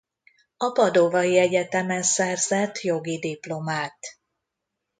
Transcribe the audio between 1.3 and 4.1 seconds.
Egyetemen szerzett jogi diplomát.